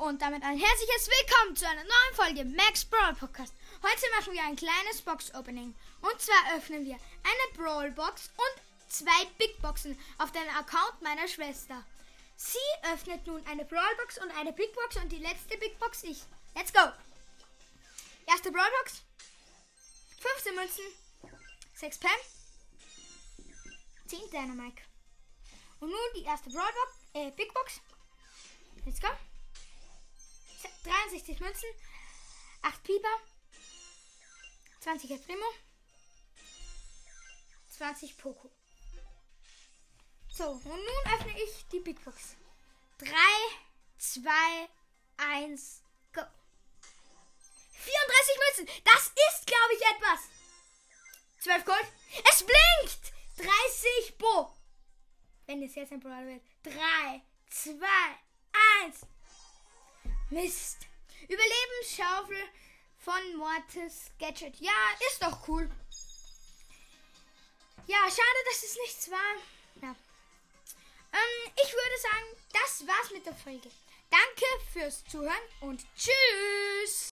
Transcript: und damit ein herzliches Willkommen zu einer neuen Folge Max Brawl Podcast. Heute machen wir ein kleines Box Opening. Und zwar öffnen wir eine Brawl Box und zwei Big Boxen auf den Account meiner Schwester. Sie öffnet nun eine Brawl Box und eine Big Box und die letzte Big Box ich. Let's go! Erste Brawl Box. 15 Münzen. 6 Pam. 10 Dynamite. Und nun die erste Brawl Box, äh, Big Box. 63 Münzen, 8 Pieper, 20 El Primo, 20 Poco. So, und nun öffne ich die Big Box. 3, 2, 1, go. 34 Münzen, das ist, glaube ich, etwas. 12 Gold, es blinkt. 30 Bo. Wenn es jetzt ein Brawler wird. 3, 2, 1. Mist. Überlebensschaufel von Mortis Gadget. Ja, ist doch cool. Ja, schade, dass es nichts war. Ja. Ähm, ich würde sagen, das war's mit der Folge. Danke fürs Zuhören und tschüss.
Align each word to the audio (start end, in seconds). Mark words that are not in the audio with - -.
und 0.00 0.20
damit 0.20 0.42
ein 0.42 0.58
herzliches 0.58 1.08
Willkommen 1.08 1.56
zu 1.56 1.66
einer 1.66 1.82
neuen 1.82 2.14
Folge 2.14 2.44
Max 2.44 2.84
Brawl 2.84 3.14
Podcast. 3.14 3.54
Heute 3.82 4.06
machen 4.16 4.34
wir 4.34 4.42
ein 4.42 4.54
kleines 4.54 5.00
Box 5.00 5.34
Opening. 5.34 5.74
Und 6.02 6.20
zwar 6.20 6.56
öffnen 6.56 6.84
wir 6.84 6.94
eine 6.94 7.56
Brawl 7.56 7.90
Box 7.92 8.30
und 8.36 8.92
zwei 8.92 9.24
Big 9.38 9.60
Boxen 9.62 9.98
auf 10.18 10.32
den 10.32 10.48
Account 10.50 11.00
meiner 11.00 11.26
Schwester. 11.26 11.82
Sie 12.36 12.58
öffnet 12.92 13.26
nun 13.26 13.44
eine 13.46 13.64
Brawl 13.64 13.96
Box 13.96 14.18
und 14.18 14.30
eine 14.38 14.52
Big 14.52 14.74
Box 14.74 14.96
und 14.96 15.10
die 15.10 15.18
letzte 15.18 15.56
Big 15.56 15.78
Box 15.78 16.02
ich. 16.04 16.18
Let's 16.54 16.72
go! 16.72 16.80
Erste 18.26 18.52
Brawl 18.52 18.70
Box. 18.82 19.02
15 20.20 20.54
Münzen. 20.56 20.84
6 21.74 21.98
Pam. 22.00 22.10
10 24.06 24.30
Dynamite. 24.30 24.82
Und 25.80 25.88
nun 25.88 25.98
die 26.14 26.24
erste 26.24 26.50
Brawl 26.50 26.72
Box, 26.72 26.92
äh, 27.14 27.30
Big 27.30 27.52
Box. 27.54 27.80
63 31.16 31.40
Münzen, 31.40 31.68
8 32.62 32.82
Pieper, 32.82 33.08
20 34.80 35.10
El 35.10 35.18
Primo, 35.18 35.46
20 37.70 38.18
Poco. 38.18 38.50
So, 40.28 40.50
und 40.50 40.66
nun 40.66 41.14
öffne 41.14 41.32
ich 41.42 41.66
die 41.68 41.80
Big 41.80 42.04
Box. 42.04 42.36
3, 42.98 43.08
2, 43.96 44.30
1, 45.16 45.82
go. 46.12 46.20
34 47.70 48.66
Münzen, 48.66 48.82
das 48.84 49.06
ist, 49.06 49.46
glaube 49.46 49.72
ich, 49.74 49.80
etwas. 49.80 50.20
12 51.40 51.64
Gold, 51.64 51.92
es 52.30 52.44
blinkt. 52.44 53.12
30 53.38 54.18
Bo. 54.18 54.54
Wenn 55.46 55.62
es 55.62 55.74
jetzt 55.76 55.92
ein 55.92 56.00
Brawler 56.00 56.26
wird. 56.26 56.42
3, 56.64 57.22
2, 57.48 57.86
1. 58.82 59.06
Mist. 60.30 60.86
Überlebensschaufel 61.28 62.48
von 62.98 63.36
Mortis 63.36 64.10
Gadget. 64.18 64.56
Ja, 64.60 64.72
ist 65.10 65.22
doch 65.22 65.48
cool. 65.48 65.70
Ja, 67.86 67.98
schade, 68.08 68.40
dass 68.48 68.62
es 68.62 68.76
nichts 68.78 69.10
war. 69.10 69.34
Ja. 69.82 69.94
Ähm, 71.12 71.52
ich 71.54 71.72
würde 71.72 71.98
sagen, 72.02 72.36
das 72.52 72.86
war's 72.86 73.10
mit 73.12 73.26
der 73.26 73.34
Folge. 73.34 73.70
Danke 74.10 74.46
fürs 74.72 75.04
Zuhören 75.04 75.34
und 75.60 75.84
tschüss. 75.96 77.04